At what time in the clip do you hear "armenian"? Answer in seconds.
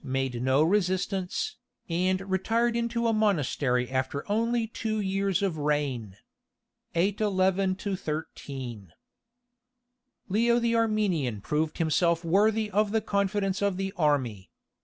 10.75-11.39